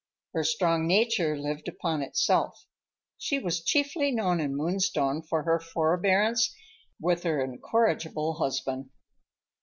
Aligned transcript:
Her 0.33 0.43
strong 0.43 0.87
nature 0.87 1.37
lived 1.37 1.67
upon 1.67 2.01
itself. 2.01 2.65
She 3.19 3.37
was 3.37 3.63
chiefly 3.63 4.11
known 4.11 4.39
in 4.39 4.55
Moonstone 4.57 5.21
for 5.21 5.43
her 5.43 5.59
forbearance 5.59 6.55
with 6.99 7.21
her 7.21 7.39
incorrigible 7.39 8.33
husband. 8.39 8.89